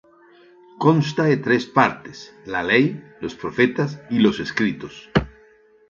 [0.85, 5.11] Consta de tres partes: La Ley, Los Profetas y los Escritos.